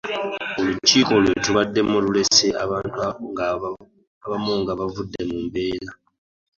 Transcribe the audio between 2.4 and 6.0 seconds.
abamu nga bavudde mu mbeera.